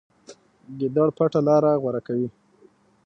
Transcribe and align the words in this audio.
ګیدړ 0.79 1.07
پټه 1.17 1.39
لاره 1.47 1.71
غوره 1.81 2.01
کوي. 2.07 2.27